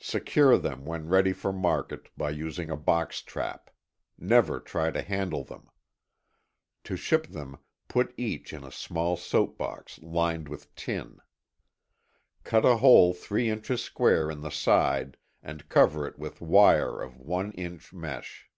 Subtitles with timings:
[0.00, 3.70] Secure them when ready for market, by using a box trap.
[4.18, 5.70] Never try to handle them.
[6.82, 11.20] To ship them, put each in a small soap box lined with tin.
[12.42, 17.16] Cut a hole three inches square in the side and cover it with wire of
[17.20, 18.50] one inch mesh.